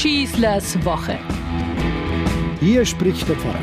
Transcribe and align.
Schießlers 0.00 0.82
Woche. 0.82 1.18
Hier 2.58 2.86
spricht 2.86 3.28
der 3.28 3.36
Pfarrer. 3.36 3.60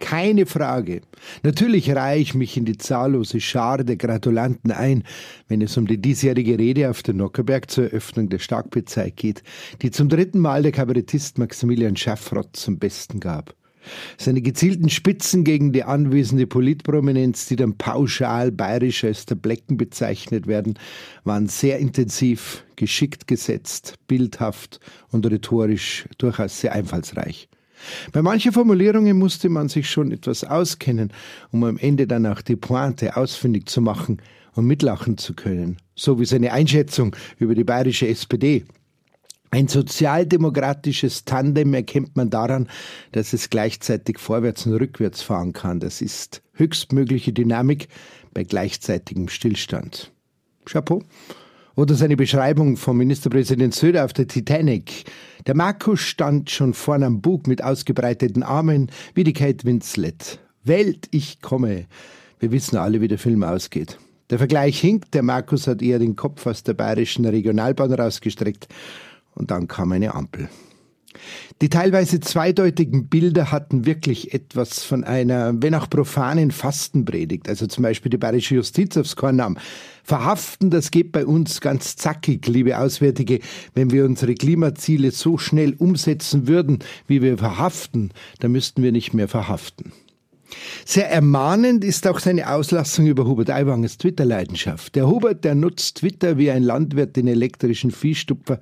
Keine 0.00 0.46
Frage. 0.46 1.02
Natürlich 1.42 1.94
reihe 1.94 2.18
ich 2.18 2.34
mich 2.34 2.56
in 2.56 2.64
die 2.64 2.78
zahllose 2.78 3.42
Schar 3.42 3.84
der 3.84 3.96
Gratulanten 3.96 4.72
ein, 4.72 5.04
wenn 5.48 5.60
es 5.60 5.76
um 5.76 5.86
die 5.86 6.00
diesjährige 6.00 6.58
Rede 6.58 6.88
auf 6.88 7.02
der 7.02 7.12
Nockerberg 7.12 7.70
zur 7.70 7.84
Eröffnung 7.84 8.30
der 8.30 8.38
Starkbierzeit 8.38 9.18
geht, 9.18 9.42
die 9.82 9.90
zum 9.90 10.08
dritten 10.08 10.38
Mal 10.38 10.62
der 10.62 10.72
Kabarettist 10.72 11.36
Maximilian 11.36 11.96
Schaffrott 11.96 12.56
zum 12.56 12.78
Besten 12.78 13.20
gab. 13.20 13.54
Seine 14.18 14.42
gezielten 14.42 14.88
Spitzen 14.88 15.44
gegen 15.44 15.72
die 15.72 15.84
anwesende 15.84 16.46
Politprominenz, 16.46 17.46
die 17.46 17.56
dann 17.56 17.76
pauschal 17.76 18.50
bayerisch 18.50 19.04
als 19.04 19.26
der 19.26 19.34
Blecken 19.34 19.76
bezeichnet 19.76 20.46
werden, 20.46 20.78
waren 21.24 21.48
sehr 21.48 21.78
intensiv, 21.78 22.64
geschickt 22.76 23.26
gesetzt, 23.26 23.94
bildhaft 24.06 24.80
und 25.10 25.26
rhetorisch 25.26 26.06
durchaus 26.18 26.60
sehr 26.60 26.72
einfallsreich. 26.72 27.48
Bei 28.12 28.22
manchen 28.22 28.52
Formulierungen 28.52 29.18
musste 29.18 29.48
man 29.48 29.68
sich 29.68 29.90
schon 29.90 30.12
etwas 30.12 30.44
auskennen, 30.44 31.12
um 31.50 31.64
am 31.64 31.76
Ende 31.76 32.06
dann 32.06 32.26
auch 32.26 32.40
die 32.40 32.56
Pointe 32.56 33.16
ausfindig 33.16 33.68
zu 33.68 33.80
machen 33.80 34.22
und 34.54 34.66
mitlachen 34.66 35.18
zu 35.18 35.34
können, 35.34 35.78
so 35.94 36.18
wie 36.20 36.24
seine 36.24 36.52
Einschätzung 36.52 37.14
über 37.38 37.54
die 37.54 37.64
bayerische 37.64 38.08
SPD. 38.08 38.64
Ein 39.54 39.68
sozialdemokratisches 39.68 41.26
Tandem 41.26 41.74
erkennt 41.74 42.16
man 42.16 42.28
daran, 42.28 42.68
dass 43.12 43.32
es 43.32 43.50
gleichzeitig 43.50 44.18
vorwärts 44.18 44.66
und 44.66 44.72
rückwärts 44.72 45.22
fahren 45.22 45.52
kann. 45.52 45.78
Das 45.78 46.00
ist 46.00 46.42
höchstmögliche 46.54 47.32
Dynamik 47.32 47.86
bei 48.32 48.42
gleichzeitigem 48.42 49.28
Stillstand. 49.28 50.10
Chapeau. 50.64 51.04
Oder 51.76 51.94
seine 51.94 52.16
Beschreibung 52.16 52.76
vom 52.76 52.96
Ministerpräsident 52.96 53.76
Söder 53.76 54.04
auf 54.04 54.12
der 54.12 54.26
Titanic. 54.26 55.04
Der 55.46 55.54
Markus 55.54 56.00
stand 56.00 56.50
schon 56.50 56.74
vorn 56.74 57.04
am 57.04 57.20
Bug 57.20 57.46
mit 57.46 57.62
ausgebreiteten 57.62 58.42
Armen, 58.42 58.90
wie 59.14 59.22
die 59.22 59.34
Kate 59.34 59.64
Winslet. 59.64 60.40
Welt, 60.64 61.06
ich 61.12 61.40
komme. 61.40 61.86
Wir 62.40 62.50
wissen 62.50 62.76
alle, 62.76 63.00
wie 63.00 63.08
der 63.08 63.18
Film 63.18 63.44
ausgeht. 63.44 64.00
Der 64.30 64.38
Vergleich 64.38 64.80
hinkt, 64.80 65.14
der 65.14 65.22
Markus 65.22 65.68
hat 65.68 65.80
eher 65.80 66.00
den 66.00 66.16
Kopf 66.16 66.44
aus 66.44 66.64
der 66.64 66.74
bayerischen 66.74 67.24
Regionalbahn 67.24 67.92
rausgestreckt 67.92 68.66
und 69.34 69.50
dann 69.50 69.68
kam 69.68 69.92
eine 69.92 70.14
Ampel. 70.14 70.48
Die 71.62 71.68
teilweise 71.68 72.20
zweideutigen 72.20 73.08
Bilder 73.08 73.52
hatten 73.52 73.86
wirklich 73.86 74.34
etwas 74.34 74.82
von 74.82 75.04
einer, 75.04 75.54
wenn 75.62 75.74
auch 75.74 75.88
profanen 75.88 76.50
Fastenpredigt, 76.50 77.48
also 77.48 77.66
zum 77.66 77.82
Beispiel 77.82 78.10
die 78.10 78.18
bayerische 78.18 78.56
Justiz 78.56 78.96
aufs 78.96 79.16
Korn 79.16 79.36
nahm. 79.36 79.58
Verhaften, 80.02 80.70
das 80.70 80.90
geht 80.90 81.12
bei 81.12 81.24
uns 81.24 81.60
ganz 81.60 81.96
zackig, 81.96 82.46
liebe 82.46 82.78
Auswärtige. 82.78 83.38
Wenn 83.74 83.90
wir 83.90 84.04
unsere 84.04 84.34
Klimaziele 84.34 85.12
so 85.12 85.38
schnell 85.38 85.74
umsetzen 85.78 86.46
würden, 86.46 86.80
wie 87.06 87.22
wir 87.22 87.38
verhaften, 87.38 88.10
dann 88.40 88.52
müssten 88.52 88.82
wir 88.82 88.92
nicht 88.92 89.14
mehr 89.14 89.28
verhaften. 89.28 89.92
Sehr 90.84 91.10
ermahnend 91.10 91.84
ist 91.84 92.06
auch 92.06 92.18
seine 92.18 92.52
Auslassung 92.52 93.06
über 93.06 93.24
Hubert 93.24 93.50
Aiwangers 93.50 93.96
Twitter-Leidenschaft. 93.96 94.94
Der 94.94 95.08
Hubert, 95.08 95.44
der 95.44 95.54
nutzt 95.54 95.98
Twitter 95.98 96.36
wie 96.36 96.50
ein 96.50 96.62
Landwirt 96.62 97.16
den 97.16 97.26
elektrischen 97.26 97.90
Viehstupfer 97.90 98.60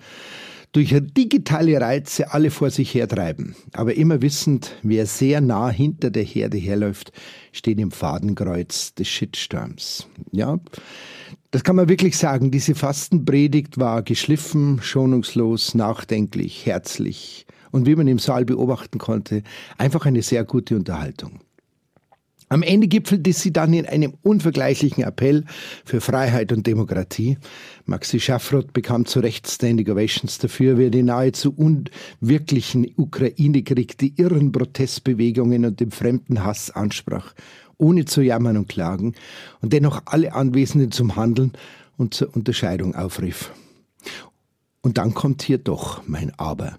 durch 0.72 0.94
digitale 1.16 1.80
Reize 1.80 2.32
alle 2.32 2.50
vor 2.50 2.70
sich 2.70 2.94
hertreiben. 2.94 3.54
Aber 3.72 3.94
immer 3.94 4.22
wissend, 4.22 4.74
wer 4.82 5.06
sehr 5.06 5.40
nah 5.40 5.68
hinter 5.68 6.10
der 6.10 6.24
Herde 6.24 6.56
herläuft, 6.56 7.12
steht 7.52 7.78
im 7.78 7.90
Fadenkreuz 7.90 8.94
des 8.94 9.08
Shitstorms. 9.08 10.08
Ja, 10.30 10.58
das 11.50 11.64
kann 11.64 11.76
man 11.76 11.90
wirklich 11.90 12.16
sagen. 12.16 12.50
Diese 12.50 12.74
Fastenpredigt 12.74 13.78
war 13.78 14.02
geschliffen, 14.02 14.80
schonungslos, 14.82 15.74
nachdenklich, 15.74 16.64
herzlich 16.64 17.46
und 17.70 17.86
wie 17.86 17.96
man 17.96 18.08
im 18.08 18.18
Saal 18.18 18.44
beobachten 18.44 18.98
konnte, 18.98 19.42
einfach 19.76 20.06
eine 20.06 20.22
sehr 20.22 20.44
gute 20.44 20.76
Unterhaltung. 20.76 21.40
Am 22.52 22.62
Ende 22.62 22.86
gipfelte 22.86 23.32
sie 23.32 23.50
dann 23.50 23.72
in 23.72 23.86
einem 23.86 24.12
unvergleichlichen 24.20 25.04
Appell 25.04 25.46
für 25.86 26.02
Freiheit 26.02 26.52
und 26.52 26.66
Demokratie. 26.66 27.38
Maxi 27.86 28.20
Schaffroth 28.20 28.74
bekam 28.74 29.06
zu 29.06 29.20
Recht 29.20 29.48
Standing 29.48 29.88
Ovations 29.88 30.36
dafür, 30.36 30.76
wer 30.76 30.90
die 30.90 31.02
nahezu 31.02 31.54
unwirklichen 31.56 32.92
Ukraine-Krieg, 32.94 33.96
die 33.96 34.12
irren 34.18 34.52
Protestbewegungen 34.52 35.64
und 35.64 35.80
den 35.80 35.92
fremden 35.92 36.44
Hass 36.44 36.70
ansprach, 36.70 37.32
ohne 37.78 38.04
zu 38.04 38.20
jammern 38.20 38.58
und 38.58 38.68
klagen 38.68 39.14
und 39.62 39.72
dennoch 39.72 40.02
alle 40.04 40.34
Anwesenden 40.34 40.92
zum 40.92 41.16
Handeln 41.16 41.52
und 41.96 42.12
zur 42.12 42.36
Unterscheidung 42.36 42.94
aufrief. 42.94 43.50
Und 44.82 44.98
dann 44.98 45.14
kommt 45.14 45.40
hier 45.40 45.56
doch 45.56 46.06
mein 46.06 46.38
Aber. 46.38 46.78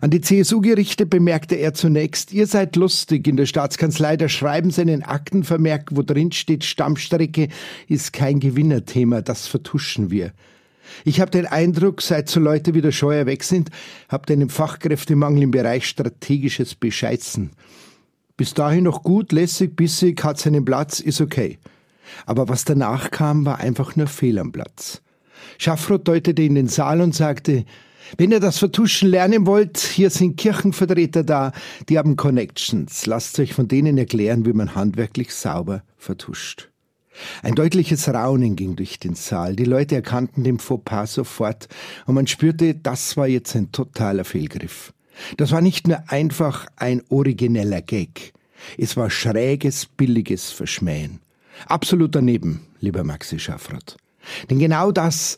An 0.00 0.10
die 0.10 0.20
CSU-Gerichte 0.20 1.06
bemerkte 1.06 1.54
er 1.56 1.74
zunächst, 1.74 2.32
ihr 2.32 2.46
seid 2.46 2.76
lustig 2.76 3.26
in 3.26 3.36
der 3.36 3.46
Staatskanzlei, 3.46 4.16
da 4.16 4.28
schreiben 4.28 4.70
sie 4.70 4.82
einen 4.82 5.02
Aktenvermerk, 5.02 5.90
wo 5.92 6.02
drin 6.02 6.32
steht, 6.32 6.64
Stammstrecke 6.64 7.48
ist 7.88 8.12
kein 8.12 8.40
Gewinnerthema, 8.40 9.22
das 9.22 9.46
vertuschen 9.46 10.10
wir. 10.10 10.32
Ich 11.04 11.20
habe 11.20 11.30
den 11.30 11.46
Eindruck, 11.46 12.02
seit 12.02 12.28
so 12.28 12.40
Leute 12.40 12.74
wie 12.74 12.82
der 12.82 12.92
Scheuer 12.92 13.26
weg 13.26 13.44
sind, 13.44 13.70
habt 14.08 14.28
ihr 14.30 14.34
einen 14.34 14.50
Fachkräftemangel 14.50 15.44
im 15.44 15.50
Bereich 15.50 15.86
strategisches 15.86 16.74
Bescheißen. 16.74 17.50
Bis 18.36 18.54
dahin 18.54 18.84
noch 18.84 19.02
gut, 19.02 19.32
lässig, 19.32 19.76
bissig, 19.76 20.22
hat 20.24 20.38
seinen 20.38 20.64
Platz, 20.64 21.00
ist 21.00 21.20
okay. 21.20 21.58
Aber 22.26 22.48
was 22.48 22.64
danach 22.64 23.10
kam, 23.10 23.44
war 23.44 23.58
einfach 23.58 23.96
nur 23.96 24.06
Fehl 24.06 24.38
am 24.38 24.52
Platz. 24.52 25.00
Schaffroth 25.58 26.06
deutete 26.08 26.42
in 26.42 26.54
den 26.54 26.68
Saal 26.68 27.00
und 27.00 27.14
sagte, 27.14 27.64
wenn 28.16 28.30
ihr 28.30 28.40
das 28.40 28.58
Vertuschen 28.58 29.08
lernen 29.08 29.46
wollt, 29.46 29.78
hier 29.78 30.10
sind 30.10 30.36
Kirchenvertreter 30.36 31.24
da, 31.24 31.52
die 31.88 31.98
haben 31.98 32.16
Connections. 32.16 33.06
Lasst 33.06 33.38
euch 33.38 33.54
von 33.54 33.68
denen 33.68 33.98
erklären, 33.98 34.44
wie 34.46 34.52
man 34.52 34.74
handwerklich 34.74 35.32
sauber 35.34 35.82
vertuscht. 35.96 36.68
Ein 37.42 37.54
deutliches 37.54 38.08
Raunen 38.08 38.56
ging 38.56 38.76
durch 38.76 38.98
den 38.98 39.14
Saal. 39.14 39.54
Die 39.54 39.64
Leute 39.64 39.94
erkannten 39.94 40.44
den 40.44 40.58
Fauxpas 40.58 41.14
sofort 41.14 41.68
und 42.06 42.14
man 42.14 42.26
spürte, 42.26 42.74
das 42.74 43.16
war 43.16 43.28
jetzt 43.28 43.54
ein 43.54 43.70
totaler 43.70 44.24
Fehlgriff. 44.24 44.92
Das 45.36 45.52
war 45.52 45.60
nicht 45.60 45.86
nur 45.88 46.02
einfach 46.08 46.66
ein 46.76 47.02
origineller 47.10 47.82
Gag. 47.82 48.32
Es 48.78 48.96
war 48.96 49.10
schräges, 49.10 49.86
billiges 49.86 50.50
Verschmähen. 50.50 51.20
Absolut 51.66 52.14
daneben, 52.14 52.66
lieber 52.80 53.04
Maxi 53.04 53.38
Schaffrath. 53.38 53.96
Denn 54.48 54.58
genau 54.58 54.90
das 54.92 55.36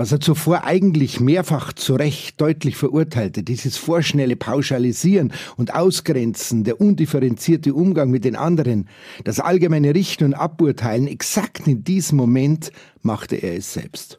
was 0.00 0.12
er 0.12 0.20
zuvor 0.20 0.64
eigentlich 0.64 1.20
mehrfach 1.20 1.74
zu 1.74 1.94
Recht 1.94 2.40
deutlich 2.40 2.74
verurteilte, 2.74 3.42
dieses 3.42 3.76
vorschnelle 3.76 4.34
Pauschalisieren 4.34 5.30
und 5.58 5.74
Ausgrenzen, 5.74 6.64
der 6.64 6.80
undifferenzierte 6.80 7.74
Umgang 7.74 8.10
mit 8.10 8.24
den 8.24 8.34
anderen, 8.34 8.88
das 9.24 9.40
allgemeine 9.40 9.94
Richten 9.94 10.24
und 10.24 10.32
Aburteilen, 10.32 11.06
exakt 11.06 11.66
in 11.66 11.84
diesem 11.84 12.16
Moment 12.16 12.72
machte 13.02 13.36
er 13.36 13.58
es 13.58 13.74
selbst. 13.74 14.18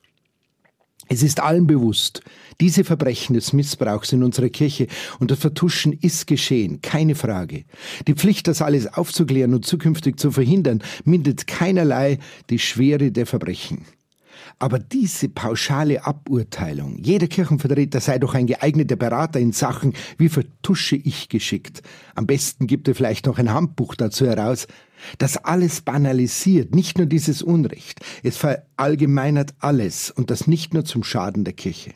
Es 1.10 1.24
ist 1.24 1.40
allen 1.40 1.66
bewusst, 1.66 2.22
diese 2.60 2.84
Verbrechen 2.84 3.34
des 3.34 3.52
Missbrauchs 3.52 4.14
in 4.14 4.22
unserer 4.22 4.50
Kirche 4.50 4.86
und 5.18 5.32
das 5.32 5.40
Vertuschen 5.40 5.94
ist 5.94 6.28
geschehen, 6.28 6.82
keine 6.84 7.16
Frage. 7.16 7.64
Die 8.08 8.14
Pflicht, 8.14 8.48
das 8.48 8.62
alles 8.62 8.86
aufzuklären 8.86 9.56
und 9.56 9.66
zukünftig 9.66 10.20
zu 10.20 10.30
verhindern, 10.30 10.84
mindert 11.06 11.48
keinerlei 11.48 12.20
die 12.52 12.60
Schwere 12.60 13.12
der 13.12 13.26
Verbrechen. 13.26 13.84
Aber 14.60 14.80
diese 14.80 15.30
pauschale 15.30 16.06
Aburteilung, 16.06 16.98
jeder 16.98 17.28
Kirchenvertreter 17.28 18.00
sei 18.00 18.20
doch 18.20 18.34
ein 18.34 18.48
geeigneter 18.48 18.96
Berater 18.96 19.40
in 19.40 19.52
Sachen, 19.52 19.94
wie 20.18 20.30
vertusche 20.30 20.96
ich 20.96 21.30
geschickt. 21.30 21.82
Am 22.16 22.28
besten 22.28 22.68
gibt 22.68 22.88
er 22.88 22.96
vielleicht 22.96 23.26
noch 23.26 23.40
ein 23.40 23.54
Handbuch 23.54 23.96
dazu 23.96 24.26
heraus. 24.26 24.68
Das 25.18 25.38
alles 25.38 25.82
banalisiert, 25.82 26.76
nicht 26.76 26.98
nur 26.98 27.08
dieses 27.08 27.42
Unrecht. 27.42 28.00
Es 28.24 28.38
verallgemeinert 28.38 29.56
alles 29.60 30.12
und 30.12 30.30
das 30.30 30.48
nicht 30.48 30.74
nur 30.74 30.86
zum 30.86 31.04
Schaden 31.04 31.44
der 31.44 31.54
Kirche. 31.54 31.94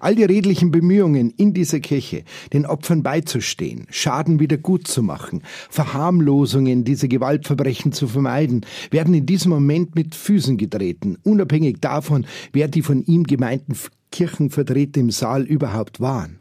All 0.00 0.14
die 0.14 0.24
redlichen 0.24 0.70
Bemühungen 0.70 1.30
in 1.30 1.54
dieser 1.54 1.80
Kirche, 1.80 2.24
den 2.52 2.66
Opfern 2.66 3.02
beizustehen, 3.02 3.86
Schaden 3.90 4.40
wieder 4.40 4.56
gut 4.56 4.86
zu 4.86 5.02
machen, 5.02 5.42
Verharmlosungen 5.70 6.84
dieser 6.84 7.08
Gewaltverbrechen 7.08 7.92
zu 7.92 8.08
vermeiden, 8.08 8.64
werden 8.90 9.14
in 9.14 9.26
diesem 9.26 9.50
Moment 9.50 9.94
mit 9.94 10.14
Füßen 10.14 10.56
getreten, 10.56 11.16
unabhängig 11.22 11.80
davon, 11.80 12.26
wer 12.52 12.68
die 12.68 12.82
von 12.82 13.02
ihm 13.04 13.24
gemeinten 13.24 13.76
Kirchenvertreter 14.12 15.00
im 15.00 15.10
Saal 15.10 15.42
überhaupt 15.42 16.00
waren. 16.00 16.40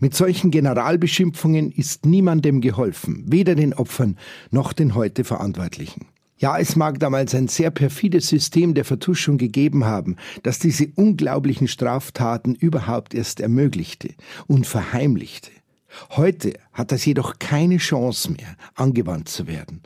Mit 0.00 0.14
solchen 0.14 0.50
Generalbeschimpfungen 0.50 1.72
ist 1.72 2.06
niemandem 2.06 2.60
geholfen, 2.60 3.24
weder 3.26 3.54
den 3.54 3.74
Opfern 3.74 4.16
noch 4.50 4.72
den 4.72 4.94
heute 4.94 5.24
Verantwortlichen. 5.24 6.06
Ja, 6.42 6.58
es 6.58 6.74
mag 6.74 6.98
damals 6.98 7.36
ein 7.36 7.46
sehr 7.46 7.70
perfides 7.70 8.26
System 8.26 8.74
der 8.74 8.84
Vertuschung 8.84 9.38
gegeben 9.38 9.84
haben, 9.84 10.16
das 10.42 10.58
diese 10.58 10.88
unglaublichen 10.96 11.68
Straftaten 11.68 12.56
überhaupt 12.56 13.14
erst 13.14 13.38
ermöglichte 13.38 14.08
und 14.48 14.66
verheimlichte. 14.66 15.52
Heute 16.10 16.54
hat 16.72 16.90
das 16.90 17.04
jedoch 17.04 17.38
keine 17.38 17.76
Chance 17.76 18.32
mehr, 18.32 18.56
angewandt 18.74 19.28
zu 19.28 19.46
werden. 19.46 19.82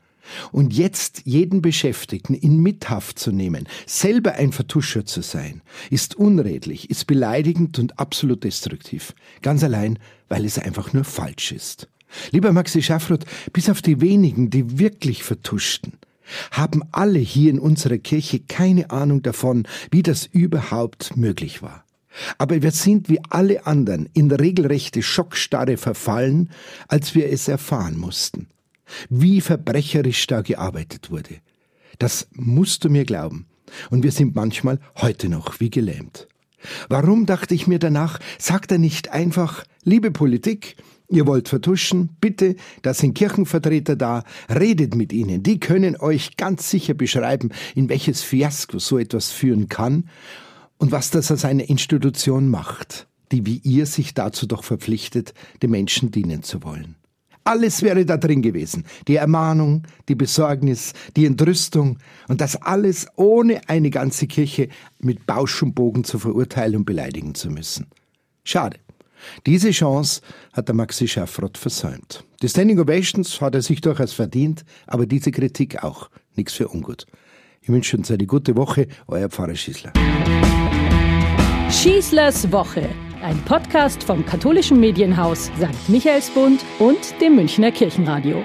Und 0.50 0.72
jetzt 0.72 1.20
jeden 1.26 1.60
Beschäftigten 1.60 2.32
in 2.32 2.62
Mithaft 2.62 3.18
zu 3.18 3.32
nehmen, 3.32 3.68
selber 3.84 4.32
ein 4.32 4.50
Vertuscher 4.50 5.04
zu 5.04 5.20
sein, 5.20 5.60
ist 5.90 6.14
unredlich, 6.14 6.88
ist 6.88 7.06
beleidigend 7.06 7.78
und 7.78 7.98
absolut 7.98 8.44
destruktiv. 8.44 9.14
Ganz 9.42 9.62
allein, 9.62 9.98
weil 10.30 10.46
es 10.46 10.58
einfach 10.58 10.94
nur 10.94 11.04
falsch 11.04 11.52
ist. 11.52 11.90
Lieber 12.30 12.52
Maxi 12.52 12.80
Schaffroth, 12.80 13.26
bis 13.52 13.68
auf 13.68 13.82
die 13.82 14.00
wenigen, 14.00 14.48
die 14.48 14.78
wirklich 14.78 15.22
vertuschten, 15.22 15.98
haben 16.50 16.82
alle 16.92 17.18
hier 17.18 17.50
in 17.50 17.58
unserer 17.58 17.98
Kirche 17.98 18.40
keine 18.40 18.90
Ahnung 18.90 19.22
davon, 19.22 19.66
wie 19.90 20.02
das 20.02 20.26
überhaupt 20.26 21.16
möglich 21.16 21.62
war. 21.62 21.84
Aber 22.38 22.62
wir 22.62 22.70
sind 22.70 23.08
wie 23.08 23.20
alle 23.28 23.66
anderen 23.66 24.08
in 24.14 24.30
regelrechte 24.30 25.02
Schockstarre 25.02 25.76
verfallen, 25.76 26.50
als 26.88 27.14
wir 27.14 27.30
es 27.30 27.46
erfahren 27.46 27.98
mussten 27.98 28.48
wie 29.08 29.40
verbrecherisch 29.40 30.26
da 30.26 30.42
gearbeitet 30.42 31.10
wurde. 31.10 31.36
Das 31.98 32.28
musst 32.32 32.84
du 32.84 32.90
mir 32.90 33.04
glauben. 33.04 33.46
Und 33.90 34.02
wir 34.02 34.12
sind 34.12 34.34
manchmal 34.34 34.78
heute 34.96 35.28
noch 35.28 35.60
wie 35.60 35.70
gelähmt. 35.70 36.28
Warum, 36.88 37.26
dachte 37.26 37.54
ich 37.54 37.66
mir 37.66 37.78
danach, 37.78 38.18
sagt 38.38 38.72
er 38.72 38.78
nicht 38.78 39.10
einfach, 39.10 39.64
liebe 39.82 40.10
Politik, 40.10 40.76
ihr 41.08 41.26
wollt 41.26 41.48
vertuschen, 41.48 42.16
bitte, 42.20 42.56
da 42.82 42.94
sind 42.94 43.14
Kirchenvertreter 43.14 43.96
da, 43.96 44.24
redet 44.48 44.94
mit 44.94 45.12
ihnen, 45.12 45.42
die 45.42 45.60
können 45.60 45.96
euch 45.96 46.36
ganz 46.36 46.70
sicher 46.70 46.94
beschreiben, 46.94 47.50
in 47.74 47.88
welches 47.88 48.22
Fiasko 48.22 48.78
so 48.78 48.98
etwas 48.98 49.30
führen 49.30 49.68
kann 49.68 50.08
und 50.78 50.92
was 50.92 51.10
das 51.10 51.30
aus 51.30 51.44
einer 51.44 51.68
Institution 51.68 52.48
macht, 52.48 53.06
die 53.32 53.46
wie 53.46 53.60
ihr 53.64 53.86
sich 53.86 54.14
dazu 54.14 54.46
doch 54.46 54.64
verpflichtet, 54.64 55.34
den 55.62 55.70
Menschen 55.70 56.10
dienen 56.10 56.42
zu 56.42 56.62
wollen. 56.62 56.96
Alles 57.44 57.82
wäre 57.82 58.04
da 58.04 58.16
drin 58.16 58.42
gewesen. 58.42 58.84
Die 59.06 59.14
Ermahnung, 59.14 59.84
die 60.08 60.16
Besorgnis, 60.16 60.94
die 61.16 61.26
Entrüstung 61.26 61.98
und 62.26 62.40
das 62.40 62.56
alles 62.56 63.06
ohne 63.14 63.60
eine 63.68 63.90
ganze 63.90 64.26
Kirche 64.26 64.68
mit 64.98 65.26
Bausch 65.26 65.62
und 65.62 65.74
Bogen 65.76 66.02
zu 66.02 66.18
verurteilen 66.18 66.74
und 66.74 66.86
beleidigen 66.86 67.36
zu 67.36 67.50
müssen. 67.50 67.86
Schade. 68.42 68.78
Diese 69.46 69.70
Chance 69.70 70.20
hat 70.52 70.68
der 70.68 70.74
Maxi 70.74 71.08
Schaffrott 71.08 71.58
versäumt. 71.58 72.24
Die 72.42 72.48
Standing 72.48 72.78
Ovations 72.78 73.40
hat 73.40 73.54
er 73.54 73.62
sich 73.62 73.80
durchaus 73.80 74.12
verdient, 74.12 74.64
aber 74.86 75.06
diese 75.06 75.30
Kritik 75.30 75.82
auch. 75.82 76.10
Nichts 76.34 76.54
für 76.54 76.68
ungut. 76.68 77.06
Ich 77.62 77.68
wünsche 77.68 77.96
uns 77.96 78.10
eine 78.10 78.26
gute 78.26 78.56
Woche, 78.56 78.86
euer 79.06 79.28
Pfarrer 79.28 79.54
Schießler. 79.54 79.92
Schießlers 81.70 82.52
Woche 82.52 82.88
ein 83.26 83.42
Podcast 83.44 84.04
vom 84.04 84.24
katholischen 84.24 84.78
Medienhaus 84.78 85.46
St. 85.56 85.88
Michaelsbund 85.88 86.64
und 86.78 87.20
dem 87.20 87.34
Münchner 87.34 87.72
Kirchenradio. 87.72 88.44